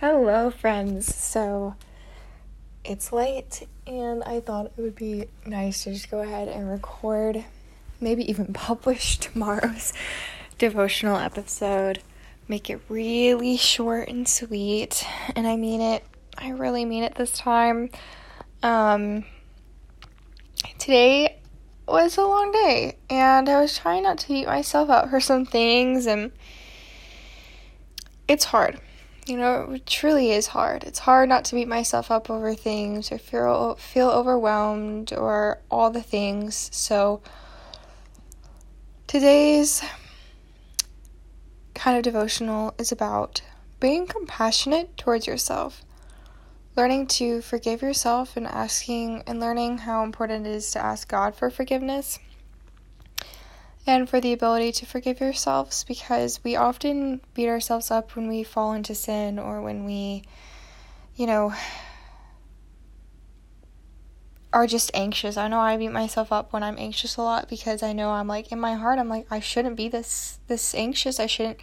[0.00, 1.16] Hello, friends.
[1.16, 1.74] So
[2.84, 7.46] it's late, and I thought it would be nice to just go ahead and record,
[7.98, 9.94] maybe even publish tomorrow's
[10.58, 12.02] devotional episode.
[12.46, 15.02] Make it really short and sweet,
[15.34, 16.04] and I mean it.
[16.36, 17.88] I really mean it this time.
[18.62, 19.24] Um,
[20.78, 21.38] today
[21.88, 25.46] was a long day, and I was trying not to beat myself up for some
[25.46, 26.32] things, and
[28.28, 28.78] it's hard
[29.26, 30.84] you know, it truly is hard.
[30.84, 35.90] It's hard not to beat myself up over things or feel feel overwhelmed or all
[35.90, 36.70] the things.
[36.72, 37.20] So
[39.08, 39.82] today's
[41.74, 43.42] kind of devotional is about
[43.80, 45.84] being compassionate towards yourself.
[46.76, 51.34] Learning to forgive yourself and asking and learning how important it is to ask God
[51.34, 52.18] for forgiveness
[53.86, 58.42] and for the ability to forgive yourselves because we often beat ourselves up when we
[58.42, 60.24] fall into sin or when we,
[61.14, 61.54] you know,
[64.52, 65.36] are just anxious.
[65.36, 68.26] I know I beat myself up when I'm anxious a lot because I know I'm
[68.26, 71.20] like in my heart I'm like I shouldn't be this this anxious.
[71.20, 71.60] I shouldn't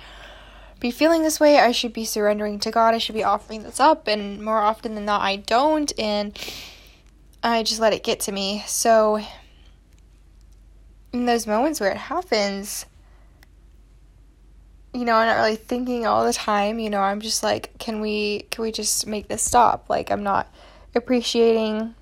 [0.80, 1.58] be feeling this way.
[1.58, 2.94] I should be surrendering to God.
[2.94, 6.38] I should be offering this up and more often than not I don't and
[7.42, 8.64] I just let it get to me.
[8.68, 9.22] So
[11.14, 12.88] in those moments where it happens,
[14.94, 18.02] you know, I'm not really thinking all the time, you know, I'm just like, can
[18.02, 19.90] we can we just make this stop?
[19.90, 20.52] Like I'm not
[20.96, 21.94] appreciating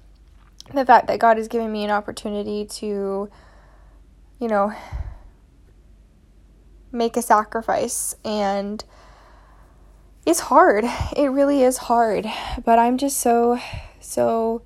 [0.73, 3.30] the fact that God has given me an opportunity to,
[4.40, 4.73] you know,
[6.92, 8.84] make a sacrifice and
[10.25, 10.86] it's hard.
[11.16, 12.28] It really is hard,
[12.64, 13.59] but I'm just so
[14.00, 14.62] so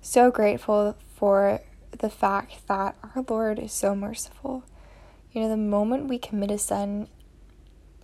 [0.00, 1.60] so grateful for
[2.00, 4.64] the fact that our Lord is so merciful.
[5.32, 7.08] You know, the moment we commit a sin,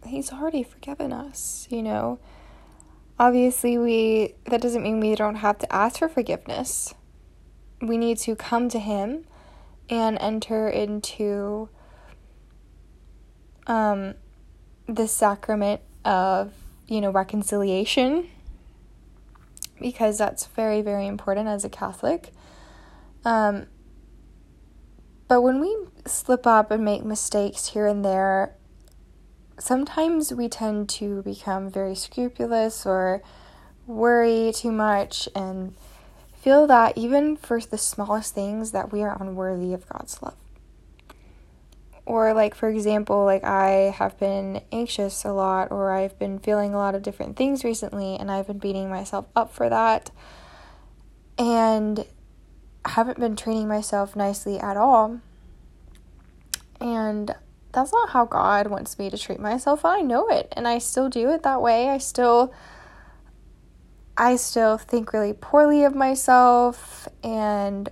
[0.06, 2.20] He's already forgiven us, you know.
[3.18, 6.94] Obviously, we that doesn't mean we don't have to ask for forgiveness.
[7.82, 9.24] We need to come to Him
[9.88, 11.68] and enter into
[13.66, 14.14] um,
[14.86, 16.52] the sacrament of,
[16.86, 18.28] you know, reconciliation
[19.80, 22.32] because that's very, very important as a Catholic.
[23.24, 23.66] Um,
[25.28, 25.76] but when we
[26.06, 28.54] slip up and make mistakes here and there,
[29.58, 33.22] sometimes we tend to become very scrupulous or
[33.86, 35.74] worry too much and
[36.34, 40.36] feel that even for the smallest things that we are unworthy of God's love.
[42.04, 46.72] Or like for example, like I have been anxious a lot or I've been feeling
[46.72, 50.12] a lot of different things recently and I've been beating myself up for that.
[51.36, 52.06] And
[52.88, 55.20] haven't been treating myself nicely at all.
[56.80, 57.34] And
[57.72, 59.84] that's not how God wants me to treat myself.
[59.84, 61.88] I know it, and I still do it that way.
[61.88, 62.52] I still
[64.18, 67.90] I still think really poorly of myself and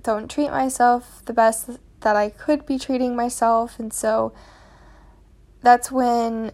[0.00, 3.80] don't treat myself the best that I could be treating myself.
[3.80, 4.32] And so
[5.60, 6.52] that's when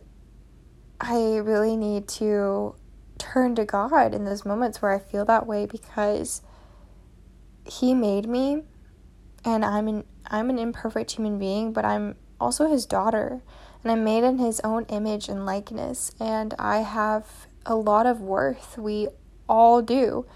[0.98, 2.74] I really need to
[3.18, 6.40] turn to God in those moments where I feel that way because
[7.68, 8.62] he made me
[9.44, 13.42] and I'm an I'm an imperfect human being, but I'm also his daughter
[13.82, 18.20] and I'm made in his own image and likeness and I have a lot of
[18.20, 18.76] worth.
[18.76, 19.08] We
[19.48, 20.26] all do.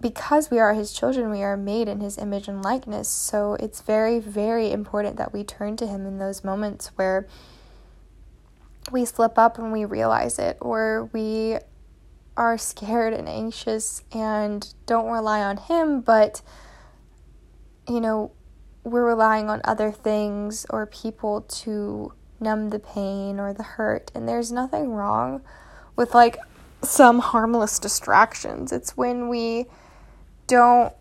[0.00, 3.08] Because we are his children, we are made in his image and likeness.
[3.08, 7.26] So it's very, very important that we turn to him in those moments where
[8.92, 11.58] we slip up and we realize it, or we
[12.38, 16.40] are scared and anxious and don't rely on Him, but,
[17.88, 18.30] you know,
[18.84, 24.12] we're relying on other things or people to numb the pain or the hurt.
[24.14, 25.42] And there's nothing wrong
[25.96, 26.38] with like
[26.80, 28.70] some harmless distractions.
[28.70, 29.66] It's when we
[30.46, 30.94] don't,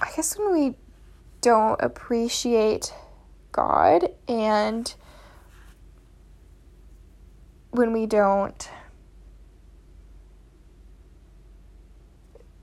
[0.00, 0.76] I guess, when we
[1.40, 2.94] don't appreciate
[3.50, 4.94] God and
[7.72, 8.70] when we don't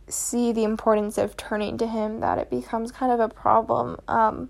[0.09, 3.97] see the importance of turning to him that it becomes kind of a problem.
[4.07, 4.49] Um,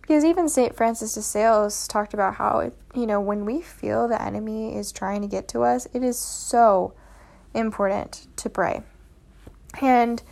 [0.00, 0.74] because even St.
[0.74, 4.92] Francis de Sales talked about how, it, you know, when we feel the enemy is
[4.92, 6.94] trying to get to us, it is so
[7.54, 8.82] important to pray.
[9.80, 10.22] And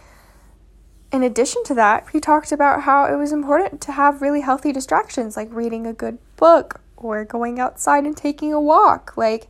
[1.11, 4.73] in addition to that, he talked about how it was important to have really healthy
[4.73, 9.17] distractions like reading a good book or going outside and taking a walk.
[9.17, 9.49] Like,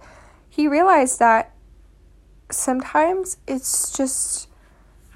[0.49, 1.53] he realized that
[2.51, 4.49] sometimes it's just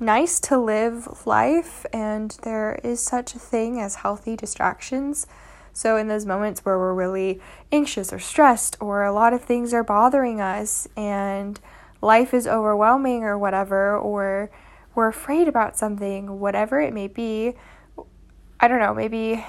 [0.01, 5.27] nice to live life, and there is such a thing as healthy distractions.
[5.73, 7.41] So, in those moments where we're really
[7.71, 11.61] anxious or stressed, or a lot of things are bothering us, and
[12.01, 14.51] life is overwhelming, or whatever, or
[14.95, 17.55] we're afraid about something, whatever it may be,
[18.61, 19.45] I don't know, maybe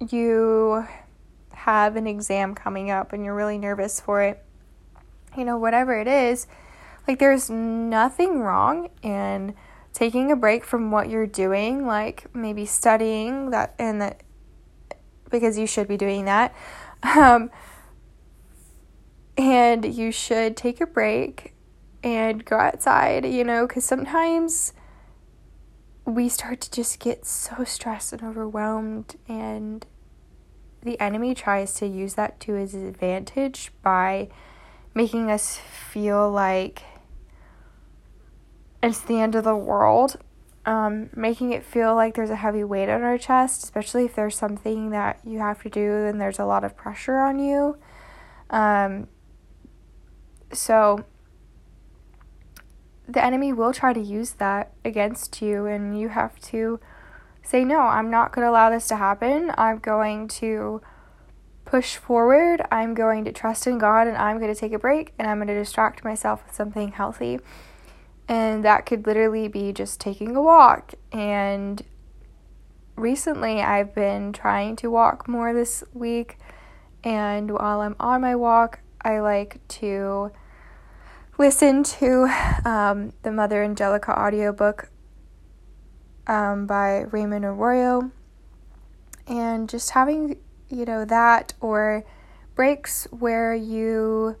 [0.00, 0.86] you
[1.52, 4.42] have an exam coming up and you're really nervous for it.
[5.36, 6.46] You know, whatever it is,
[7.10, 9.52] like there's nothing wrong in
[9.92, 14.22] taking a break from what you're doing, like maybe studying that and that
[15.28, 16.54] because you should be doing that.
[17.02, 17.50] Um,
[19.38, 21.54] and you should take a break
[22.04, 24.74] and go outside, you know, because sometimes
[26.04, 29.86] we start to just get so stressed and overwhelmed, and
[30.82, 34.28] the enemy tries to use that to his advantage by
[34.92, 36.82] making us feel like
[38.82, 40.16] it's the end of the world,
[40.66, 44.36] um, making it feel like there's a heavy weight on our chest, especially if there's
[44.36, 47.76] something that you have to do and there's a lot of pressure on you.
[48.50, 49.08] Um,
[50.52, 51.04] so,
[53.08, 56.80] the enemy will try to use that against you, and you have to
[57.42, 59.52] say, No, I'm not going to allow this to happen.
[59.56, 60.80] I'm going to
[61.64, 62.62] push forward.
[62.70, 65.38] I'm going to trust in God, and I'm going to take a break, and I'm
[65.38, 67.40] going to distract myself with something healthy.
[68.30, 70.94] And that could literally be just taking a walk.
[71.10, 71.82] And
[72.94, 76.38] recently, I've been trying to walk more this week.
[77.02, 80.30] And while I'm on my walk, I like to
[81.38, 82.32] listen to
[82.64, 84.90] um, the Mother Angelica audiobook
[86.28, 88.12] um, by Raymond Arroyo.
[89.26, 90.36] And just having,
[90.68, 92.04] you know, that or
[92.54, 94.36] breaks where you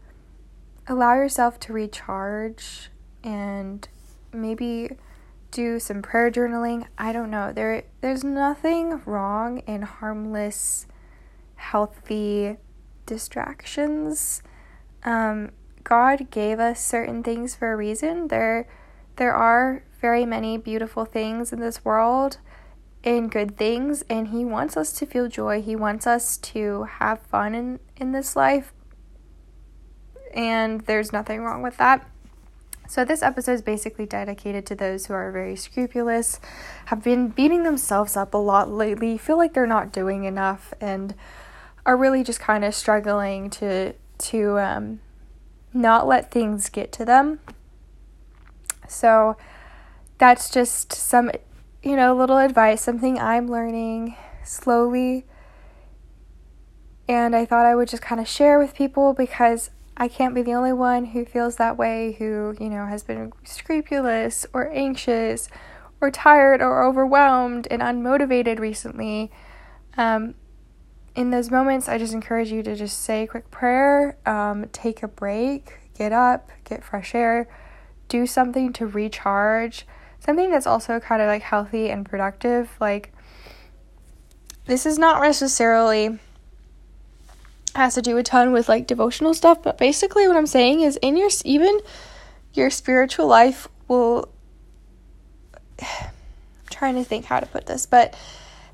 [0.86, 2.90] allow yourself to recharge
[3.22, 3.88] and
[4.32, 4.90] maybe
[5.50, 6.86] do some prayer journaling.
[6.96, 7.52] I don't know.
[7.52, 10.86] There there's nothing wrong in harmless
[11.56, 12.56] healthy
[13.06, 14.42] distractions.
[15.04, 15.50] Um,
[15.82, 18.28] God gave us certain things for a reason.
[18.28, 18.68] There
[19.16, 22.38] there are very many beautiful things in this world
[23.02, 25.60] and good things and he wants us to feel joy.
[25.60, 28.72] He wants us to have fun in in this life.
[30.32, 32.09] And there's nothing wrong with that.
[32.90, 36.40] So, this episode is basically dedicated to those who are very scrupulous,
[36.86, 41.14] have been beating themselves up a lot lately, feel like they're not doing enough, and
[41.86, 44.98] are really just kind of struggling to to um,
[45.72, 47.38] not let things get to them.
[48.88, 49.36] So
[50.18, 51.30] that's just some,
[51.84, 55.26] you know, little advice, something I'm learning slowly.
[57.08, 60.40] And I thought I would just kind of share with people because I can't be
[60.40, 65.50] the only one who feels that way, who, you know, has been scrupulous or anxious
[66.00, 69.30] or tired or overwhelmed and unmotivated recently.
[69.98, 70.36] Um,
[71.14, 75.02] in those moments, I just encourage you to just say a quick prayer, um, take
[75.02, 77.46] a break, get up, get fresh air,
[78.08, 79.86] do something to recharge,
[80.18, 82.74] something that's also kind of like healthy and productive.
[82.80, 83.12] Like,
[84.64, 86.18] this is not necessarily
[87.74, 90.96] has to do a ton with like devotional stuff, but basically, what I'm saying is,
[91.02, 91.80] in your even
[92.54, 94.28] your spiritual life will.
[95.80, 96.10] I'm
[96.70, 98.14] trying to think how to put this, but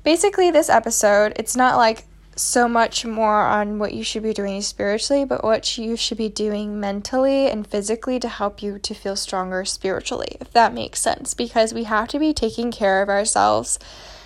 [0.03, 2.05] basically, this episode, it's not like
[2.39, 6.29] so much more on what you should be doing spiritually, but what you should be
[6.29, 11.33] doing mentally and physically to help you to feel stronger spiritually, if that makes sense.
[11.33, 13.79] Because we have to be taking care of ourselves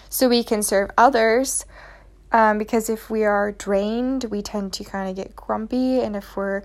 [0.10, 1.66] so we can serve others.
[2.32, 6.36] Um, because if we are drained, we tend to kind of get grumpy, and if
[6.36, 6.64] we're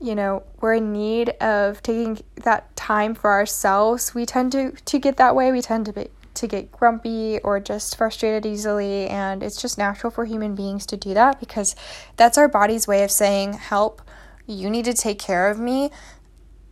[0.00, 4.98] you know we're in need of taking that time for ourselves we tend to to
[4.98, 9.08] get that way we tend to be to get grumpy or just frustrated easily.
[9.08, 11.76] And it's just natural for human beings to do that because
[12.16, 14.02] that's our body's way of saying, Help,
[14.46, 15.90] you need to take care of me.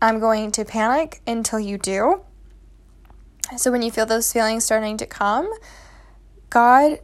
[0.02, 2.22] I'm going to panic until you do.
[3.56, 5.50] So when you feel those feelings starting to come,
[6.48, 7.00] God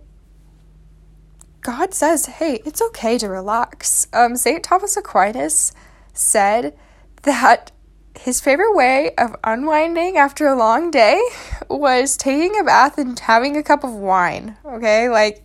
[1.67, 5.73] God says, "Hey, it's okay to relax." Um, Saint Thomas Aquinas
[6.13, 6.79] said
[7.23, 7.73] that
[8.17, 11.21] his favorite way of unwinding after a long day
[11.69, 14.57] was taking a bath and having a cup of wine.
[14.65, 15.43] Okay, like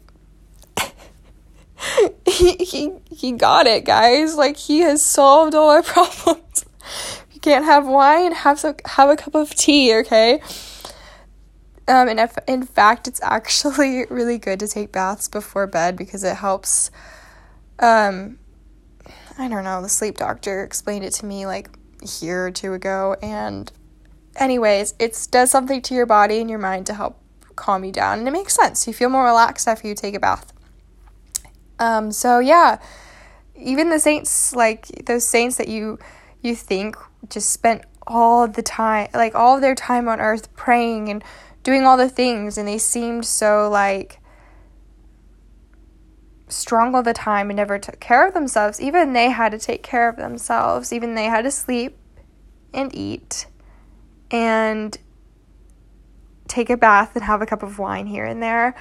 [2.28, 4.36] he he he got it, guys.
[4.36, 6.66] Like he has solved all our problems.
[7.34, 9.96] you can't have wine, have some, have a cup of tea.
[9.96, 10.40] Okay.
[11.88, 16.24] Um, and if, in fact, it's actually really good to take baths before bed because
[16.24, 16.92] it helps.
[17.80, 18.38] Um,
[19.38, 19.82] I don't know.
[19.82, 21.70] The sleep doctor explained it to me like
[22.02, 23.16] a year or two ago.
[23.22, 23.72] And,
[24.36, 27.18] anyways, it does something to your body and your mind to help
[27.56, 28.20] calm you down.
[28.20, 28.88] And it makes sense.
[28.88, 30.54] You feel more relaxed after you take a bath.
[31.82, 32.80] Um, so yeah,
[33.56, 35.98] even the saints, like those saints that you
[36.42, 36.96] you think
[37.30, 41.24] just spent all the time, like all their time on earth praying and
[41.64, 44.20] doing all the things, and they seemed so like
[46.48, 48.82] strong all the time and never took care of themselves.
[48.82, 50.92] Even they had to take care of themselves.
[50.92, 51.98] Even they had to sleep
[52.74, 53.48] and eat
[54.30, 54.98] and
[56.48, 58.76] take a bath and have a cup of wine here and there.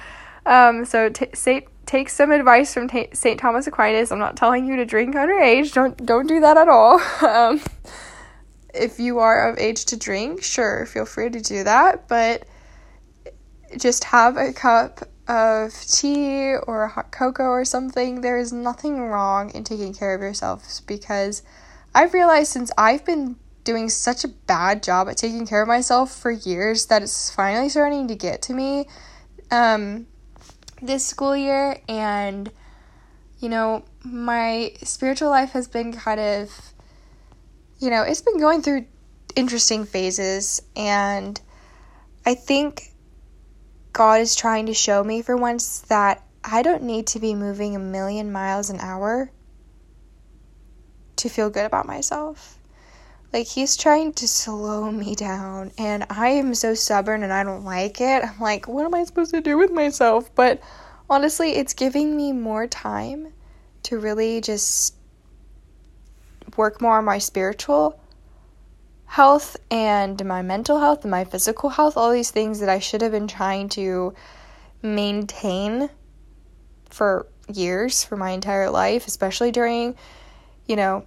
[0.45, 3.39] Um, so t- say, take some advice from t- St.
[3.39, 4.11] Thomas Aquinas.
[4.11, 5.73] I'm not telling you to drink underage.
[5.73, 7.01] Don't don't do that at all.
[7.21, 7.61] Um,
[8.73, 12.45] if you are of age to drink, sure, feel free to do that, but
[13.77, 18.21] just have a cup of tea or a hot cocoa or something.
[18.21, 21.43] There is nothing wrong in taking care of yourselves because
[21.93, 26.13] I've realized since I've been doing such a bad job at taking care of myself
[26.13, 28.87] for years that it's finally starting to get to me
[29.51, 30.07] um,
[30.81, 31.79] this school year.
[31.87, 32.51] And,
[33.39, 36.73] you know, my spiritual life has been kind of,
[37.79, 38.85] you know, it's been going through
[39.35, 40.61] interesting phases.
[40.75, 41.39] And
[42.25, 42.90] I think
[43.93, 47.75] God is trying to show me for once that I don't need to be moving
[47.75, 49.31] a million miles an hour
[51.17, 52.57] to feel good about myself.
[53.33, 57.63] Like he's trying to slow me down and I am so stubborn and I don't
[57.63, 58.23] like it.
[58.23, 60.33] I'm like, what am I supposed to do with myself?
[60.35, 60.61] But
[61.09, 63.33] honestly, it's giving me more time
[63.83, 64.95] to really just
[66.57, 67.99] work more on my spiritual
[69.11, 73.01] health and my mental health and my physical health, all these things that I should
[73.01, 74.13] have been trying to
[74.81, 75.89] maintain
[76.89, 79.97] for years, for my entire life, especially during,
[80.65, 81.03] you know,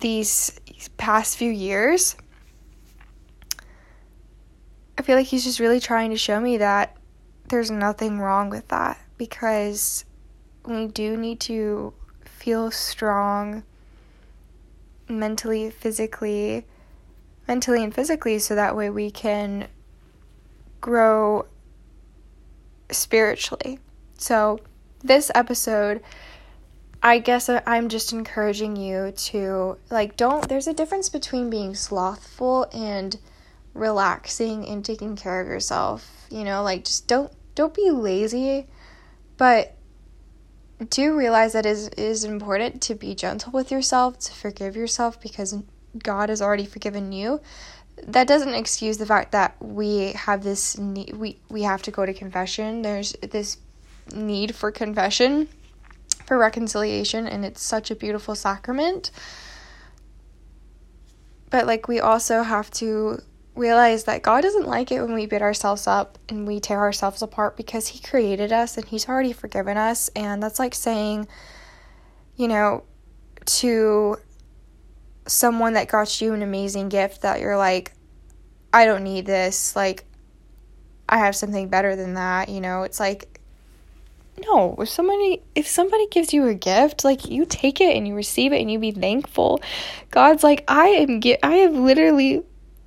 [0.00, 0.58] these
[0.96, 2.16] past few years,
[4.96, 6.96] I feel like he's just really trying to show me that
[7.50, 10.06] there's nothing wrong with that because
[10.64, 11.92] we do need to
[12.24, 13.64] feel strong
[15.18, 16.66] mentally, physically,
[17.48, 19.68] mentally and physically so that way we can
[20.80, 21.46] grow
[22.90, 23.78] spiritually.
[24.18, 24.60] So,
[25.02, 26.02] this episode
[27.02, 32.68] I guess I'm just encouraging you to like don't there's a difference between being slothful
[32.72, 33.18] and
[33.74, 36.26] relaxing and taking care of yourself.
[36.30, 38.68] You know, like just don't don't be lazy,
[39.36, 39.74] but
[40.90, 45.20] do realize that it is is important to be gentle with yourself, to forgive yourself
[45.20, 45.56] because
[45.98, 47.40] God has already forgiven you.
[48.06, 52.06] That doesn't excuse the fact that we have this need, we we have to go
[52.06, 52.82] to confession.
[52.82, 53.58] There's this
[54.14, 55.48] need for confession
[56.26, 59.10] for reconciliation, and it's such a beautiful sacrament.
[61.50, 63.20] But, like, we also have to
[63.54, 67.22] realize that God doesn't like it when we beat ourselves up and we tear ourselves
[67.22, 70.10] apart because He created us and He's already forgiven us.
[70.16, 71.28] And that's like saying,
[72.36, 72.84] you know,
[73.44, 74.16] to
[75.26, 77.92] someone that got you an amazing gift that you're like,
[78.72, 79.76] I don't need this.
[79.76, 80.04] Like,
[81.08, 82.48] I have something better than that.
[82.48, 83.32] You know, it's like
[84.46, 88.14] no if somebody if somebody gives you a gift like you take it and you
[88.14, 89.60] receive it and you be thankful
[90.10, 92.42] god's like i am get i have literally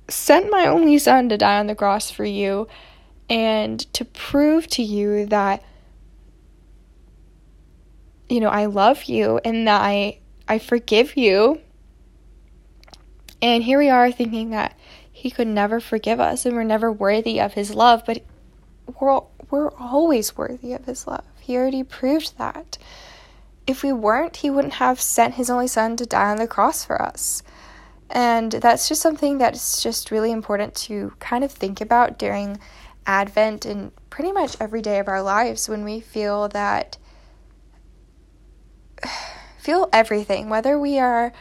[0.08, 2.68] sent my only son to die on the cross for you
[3.28, 5.62] and to prove to you that
[8.28, 11.60] you know i love you and that i i forgive you
[13.42, 14.78] and here we are thinking that
[15.10, 18.22] he could never forgive us and we're never worthy of his love but
[19.00, 19.20] we're
[19.50, 22.76] we're always worthy of his love he already proved that.
[23.68, 26.84] If we weren't, he wouldn't have sent his only son to die on the cross
[26.84, 27.44] for us.
[28.10, 32.58] And that's just something that's just really important to kind of think about during
[33.06, 36.98] Advent and pretty much every day of our lives when we feel that
[39.58, 41.32] feel everything, whether we are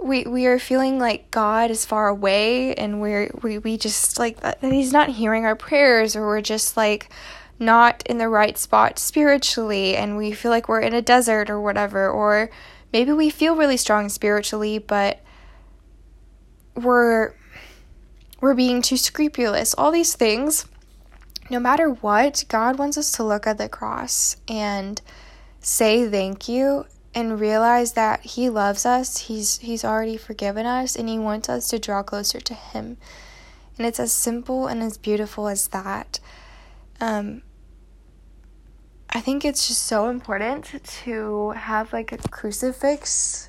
[0.00, 4.40] we we are feeling like God is far away and we're we, we just like
[4.40, 7.10] that he's not hearing our prayers or we're just like
[7.58, 11.60] not in the right spot spiritually and we feel like we're in a desert or
[11.60, 12.50] whatever, or
[12.92, 15.20] maybe we feel really strong spiritually, but
[16.84, 17.32] we're
[18.40, 19.74] we're being too scrupulous.
[19.74, 20.66] All these things,
[21.50, 25.00] no matter what, God wants us to look at the cross and
[25.60, 29.18] say thank you and realize that he loves us.
[29.18, 32.96] He's he's already forgiven us and he wants us to draw closer to him.
[33.76, 36.20] And it's as simple and as beautiful as that.
[37.00, 37.42] Um,
[39.10, 43.48] I think it's just so important to have like a crucifix,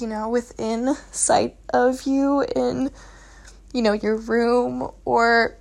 [0.00, 2.90] you know, within sight of you in,
[3.72, 5.58] you know, your room or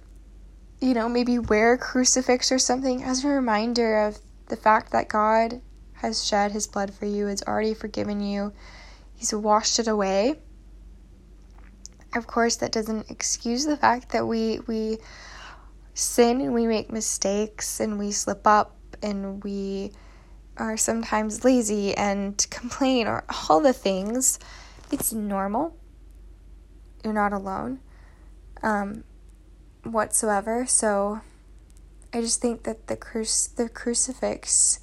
[0.79, 5.08] you know, maybe wear a crucifix or something as a reminder of the fact that
[5.08, 5.62] God
[5.94, 8.53] has shed his blood for you, has already forgiven you,
[9.15, 10.36] he's washed it away.
[12.15, 15.00] Of course, that doesn't excuse the fact that we we
[15.94, 19.91] sin and we make mistakes and we slip up and we
[20.59, 24.39] are sometimes lazy and complain or all the things.
[24.91, 25.75] It's normal.
[27.03, 27.79] You're not alone
[28.63, 29.03] um,
[29.83, 30.65] whatsoever.
[30.65, 31.21] So
[32.13, 34.79] I just think that the cru- the crucifix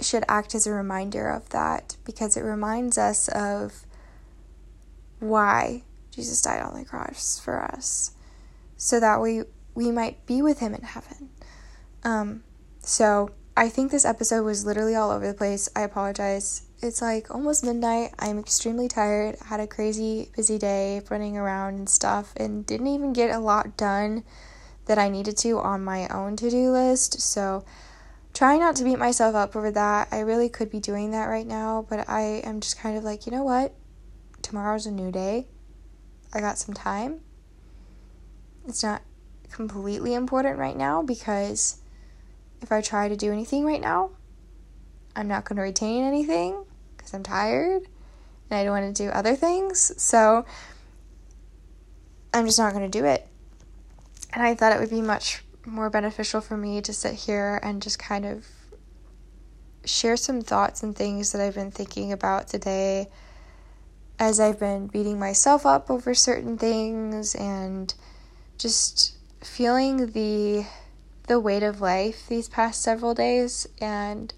[0.00, 3.86] should act as a reminder of that because it reminds us of
[5.20, 8.12] why Jesus died on the cross for us
[8.76, 9.42] so that we
[9.74, 11.30] we might be with him in heaven.
[12.04, 12.42] Um,
[12.80, 15.66] so I think this episode was literally all over the place.
[15.74, 16.62] I apologize.
[16.82, 18.12] It's like almost midnight.
[18.18, 19.36] I'm extremely tired.
[19.46, 23.78] Had a crazy busy day running around and stuff and didn't even get a lot
[23.78, 24.24] done
[24.84, 27.22] that I needed to on my own to-do list.
[27.22, 27.64] So
[28.34, 30.08] trying not to beat myself up over that.
[30.12, 33.24] I really could be doing that right now, but I am just kind of like,
[33.24, 33.74] you know what?
[34.42, 35.46] Tomorrow's a new day.
[36.34, 37.20] I got some time.
[38.68, 39.00] It's not
[39.50, 41.80] completely important right now because
[42.62, 44.10] if I try to do anything right now,
[45.14, 46.64] I'm not going to retain anything
[46.96, 47.82] because I'm tired
[48.50, 49.92] and I don't want to do other things.
[50.00, 50.44] So
[52.34, 53.26] I'm just not going to do it.
[54.32, 57.82] And I thought it would be much more beneficial for me to sit here and
[57.82, 58.46] just kind of
[59.84, 63.08] share some thoughts and things that I've been thinking about today
[64.18, 67.92] as I've been beating myself up over certain things and
[68.58, 70.66] just feeling the
[71.26, 74.32] the weight of life these past several days and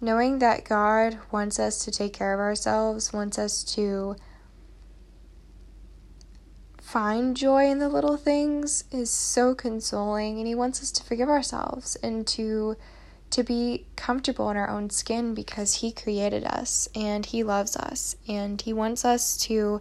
[0.00, 4.16] knowing that God wants us to take care of ourselves, wants us to
[6.80, 11.28] find joy in the little things is so consoling and he wants us to forgive
[11.28, 12.76] ourselves and to
[13.30, 18.14] to be comfortable in our own skin because he created us and he loves us
[18.28, 19.80] and he wants us to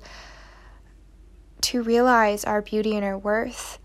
[1.59, 3.77] to realize our beauty and our worth.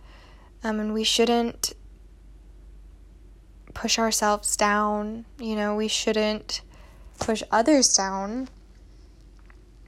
[0.62, 1.74] Um, and we shouldn't
[3.76, 5.26] push ourselves down.
[5.38, 6.62] You know, we shouldn't
[7.20, 8.48] push others down.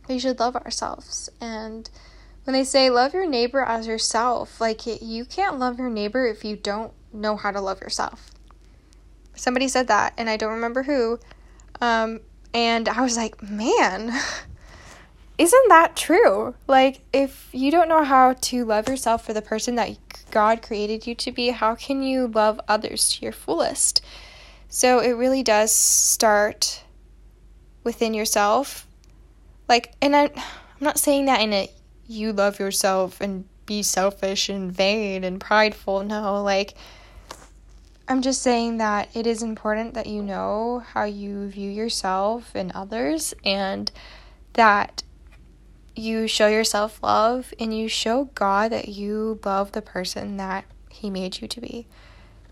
[0.08, 1.30] We should love ourselves.
[1.40, 1.88] And
[2.44, 6.44] when they say love your neighbor as yourself, like you can't love your neighbor if
[6.44, 8.30] you don't know how to love yourself.
[9.34, 11.18] Somebody said that, and I don't remember who.
[11.80, 12.20] Um,
[12.52, 14.12] and I was like, man,
[15.38, 16.54] isn't that true?
[16.66, 19.96] Like, if you don't know how to love yourself for the person that
[20.32, 24.04] God created you to be, how can you love others to your fullest?
[24.68, 26.82] So it really does start
[27.84, 28.86] within yourself.
[29.68, 30.32] Like, and I, I'm
[30.80, 31.70] not saying that in a
[32.06, 36.02] you love yourself and be selfish and vain and prideful.
[36.02, 36.74] No, like,
[38.08, 42.72] I'm just saying that it is important that you know how you view yourself and
[42.72, 43.92] others and
[44.54, 45.02] that
[45.98, 51.10] you show yourself love and you show God that you love the person that He
[51.10, 51.86] made you to be.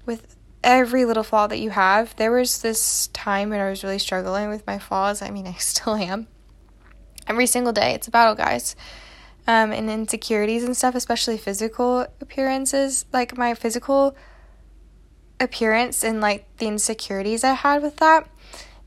[0.04, 3.98] With every little flaw that you have, there was this time when I was really
[3.98, 5.22] struggling with my flaws.
[5.22, 6.26] I mean, I still am.
[7.26, 8.76] Every single day, it's a battle, guys.
[9.48, 14.16] Um, and insecurities and stuff, especially physical appearances, like my physical
[15.38, 18.28] appearance and like the insecurities I had with that.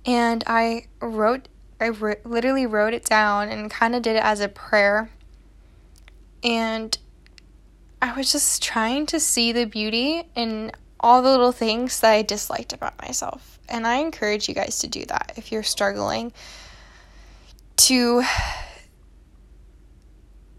[0.05, 1.47] And I wrote
[1.79, 5.09] I re- literally wrote it down and kind of did it as a prayer.
[6.43, 6.97] And
[8.01, 12.21] I was just trying to see the beauty in all the little things that I
[12.21, 13.59] disliked about myself.
[13.69, 16.33] And I encourage you guys to do that if you're struggling
[17.77, 18.23] to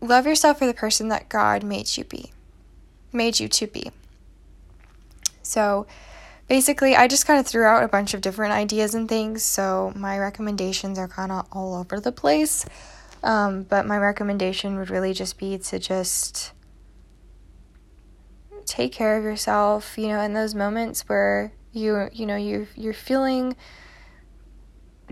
[0.01, 2.33] love yourself for the person that God made you be,
[3.13, 3.91] made you to be.
[5.43, 5.87] So,
[6.51, 9.93] basically, I just kind of threw out a bunch of different ideas and things, so
[9.95, 12.67] my recommendations are kind of all over the place.
[13.23, 16.53] Um, but my recommendation would really just be to just
[18.67, 22.93] take care of yourself, you know, in those moments where you you know you you're
[22.93, 23.55] feeling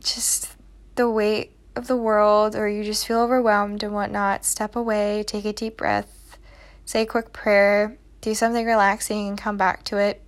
[0.01, 0.57] just
[0.97, 5.45] the weight of the world or you just feel overwhelmed and whatnot, step away, take
[5.45, 6.37] a deep breath,
[6.85, 10.21] say a quick prayer, do something relaxing and come back to it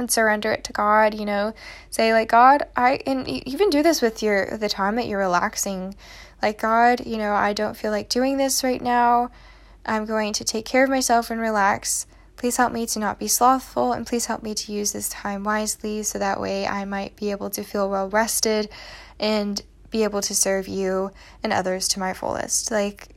[0.00, 1.54] and surrender it to God, you know,
[1.90, 5.94] say like God, I and even do this with your the time that you're relaxing.
[6.42, 9.30] Like God, you know, I don't feel like doing this right now.
[9.86, 12.06] I'm going to take care of myself and relax.
[12.36, 15.44] Please help me to not be slothful and please help me to use this time
[15.44, 18.70] wisely so that way I might be able to feel well rested
[19.18, 21.10] and be able to serve you
[21.42, 22.70] and others to my fullest.
[22.70, 23.08] Like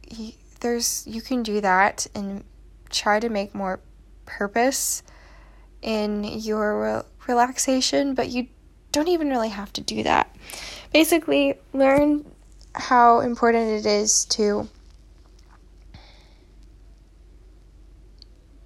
[0.60, 2.44] there's you can do that and
[2.90, 3.80] try to make more
[4.26, 5.04] purpose
[5.84, 8.48] in your re- relaxation, but you
[8.92, 10.36] don't even really have to do that.
[10.94, 12.26] Basically, learn
[12.76, 14.68] how important it is to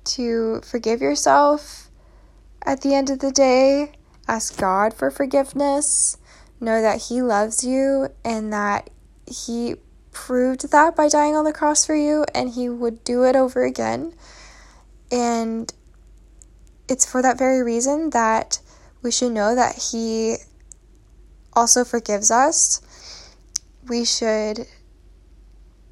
[0.05, 1.89] to forgive yourself
[2.65, 3.91] at the end of the day.
[4.27, 6.17] Ask God for forgiveness.
[6.59, 8.89] Know that He loves you and that
[9.25, 9.75] He
[10.11, 13.63] proved that by dying on the cross for you and He would do it over
[13.63, 14.13] again.
[15.11, 15.73] And
[16.87, 18.59] it's for that very reason that
[19.01, 20.37] we should know that He
[21.53, 22.81] also forgives us.
[23.87, 24.67] We should,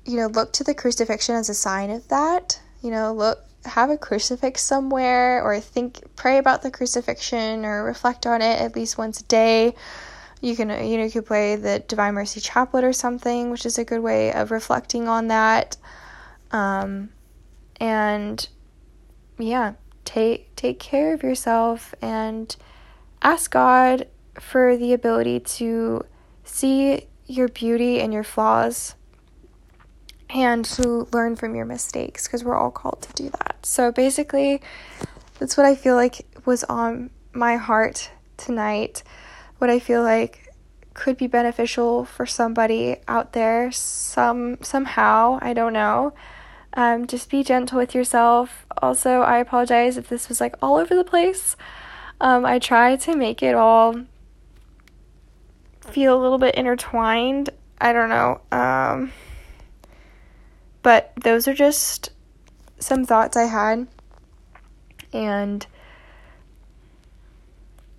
[0.06, 2.60] you know, look to the crucifixion as a sign of that.
[2.82, 8.26] You know, look, have a crucifix somewhere or think, pray about the crucifixion or reflect
[8.26, 9.76] on it at least once a day.
[10.42, 13.78] You can, you know, you could play the Divine Mercy Chaplet or something, which is
[13.78, 15.78] a good way of reflecting on that.
[16.52, 17.10] Um,
[17.80, 18.48] and
[19.40, 19.74] yeah,
[20.06, 22.56] take take care of yourself and
[23.22, 24.08] ask God
[24.40, 26.06] for the ability to
[26.44, 28.96] see your beauty and your flaws
[30.30, 33.58] and to learn from your mistakes because we're all called to do that.
[33.64, 34.62] So basically,
[35.40, 39.04] that's what I feel like was on my heart tonight.
[39.58, 40.54] What I feel like
[40.94, 46.14] could be beneficial for somebody out there some somehow, I don't know.
[46.76, 48.66] Um, just be gentle with yourself.
[48.82, 51.56] Also, I apologize if this was like all over the place.
[52.20, 53.96] Um, I try to make it all
[55.82, 57.50] feel a little bit intertwined.
[57.80, 58.42] I don't know.
[58.52, 59.12] Um,
[60.82, 62.12] but those are just
[62.80, 63.88] some thoughts I had.
[65.14, 65.66] And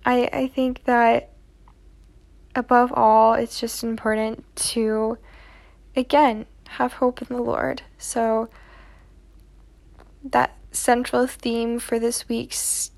[0.05, 1.31] I I think that
[2.55, 5.17] above all, it's just important to
[5.95, 7.81] again have hope in the Lord.
[7.97, 8.49] So
[10.31, 12.91] that central theme for this week's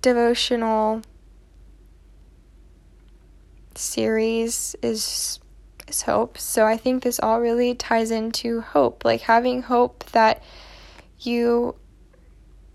[0.00, 1.02] devotional
[3.74, 5.40] series is
[5.86, 6.38] is hope.
[6.38, 10.42] So I think this all really ties into hope, like having hope that
[11.20, 11.74] you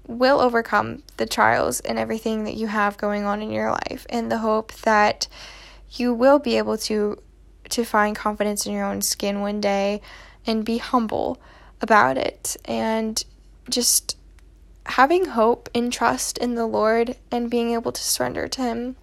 [0.08, 4.32] will overcome the trials and everything that you have going on in your life and
[4.32, 5.28] the hope that
[5.92, 7.18] you will be able to
[7.70, 10.02] to find confidence in your own skin one day
[10.48, 11.40] and be humble
[11.82, 13.24] about it and
[13.70, 14.18] just
[14.86, 18.96] having hope and trust in the Lord and being able to surrender to Him.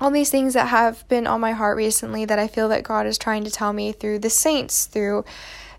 [0.00, 3.06] All these things that have been on my heart recently that I feel that God
[3.06, 5.24] is trying to tell me through the saints, through,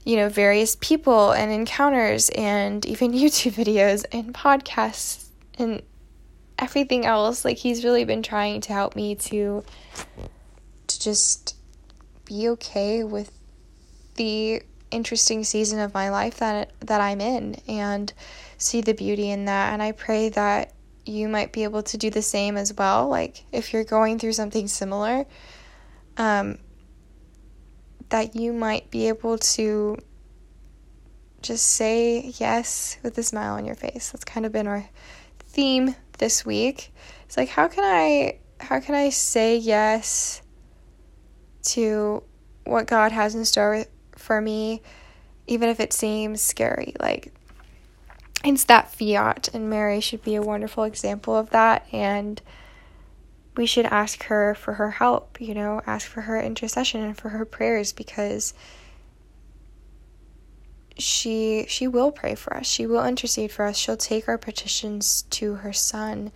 [0.04, 5.82] you know, various people and encounters and even YouTube videos and podcasts and
[6.58, 7.44] everything else.
[7.44, 9.64] Like, He's really been trying to help me to,
[10.88, 11.56] to just
[12.26, 13.32] be okay with
[14.16, 14.62] the
[14.92, 18.12] interesting season of my life that that I'm in and
[18.58, 20.74] see the beauty in that and I pray that
[21.06, 24.34] you might be able to do the same as well like if you're going through
[24.34, 25.26] something similar
[26.18, 26.58] um
[28.10, 29.98] that you might be able to
[31.42, 34.12] just say yes with a smile on your face.
[34.12, 34.90] That's kind of been our
[35.40, 36.94] theme this week.
[37.26, 40.42] It's like how can I how can I say yes
[41.62, 42.24] to
[42.66, 43.86] what God has in store
[44.20, 44.82] for me,
[45.48, 46.94] even if it seems scary.
[47.00, 47.34] Like,
[48.44, 51.86] it's that fiat, and Mary should be a wonderful example of that.
[51.92, 52.42] And
[53.58, 57.30] we should ask her for her help, you know, ask for her intercession and for
[57.30, 58.54] her prayers because
[60.98, 62.68] she she will pray for us.
[62.68, 63.78] She will intercede for us.
[63.78, 66.32] She'll take our petitions to her son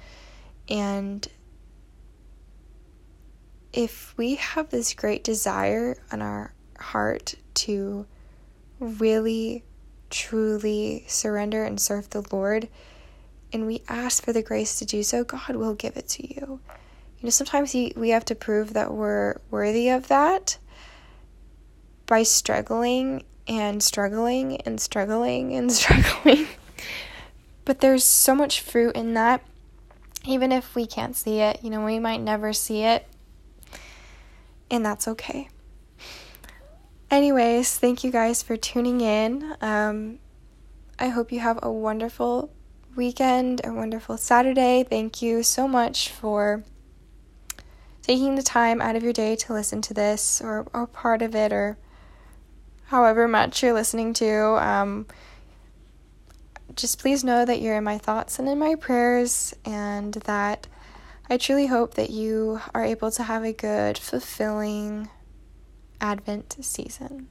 [0.69, 1.27] and
[3.73, 8.05] if we have this great desire in our heart to
[8.79, 9.63] really,
[10.09, 12.67] truly surrender and serve the Lord,
[13.51, 16.59] and we ask for the grace to do so, God will give it to you.
[17.19, 20.57] You know, sometimes we have to prove that we're worthy of that
[22.05, 26.47] by struggling and struggling and struggling and struggling.
[27.65, 29.41] but there's so much fruit in that,
[30.25, 31.63] even if we can't see it.
[31.63, 33.07] You know, we might never see it,
[34.69, 35.49] and that's okay.
[37.13, 39.55] Anyways, thank you guys for tuning in.
[39.61, 40.17] Um,
[40.97, 42.51] I hope you have a wonderful
[42.95, 44.83] weekend, a wonderful Saturday.
[44.83, 46.63] Thank you so much for
[48.01, 51.35] taking the time out of your day to listen to this or, or part of
[51.35, 51.77] it or
[52.85, 54.33] however much you're listening to.
[54.67, 55.05] Um,
[56.75, 60.65] just please know that you're in my thoughts and in my prayers, and that
[61.29, 65.09] I truly hope that you are able to have a good, fulfilling,
[66.03, 67.29] Advent season.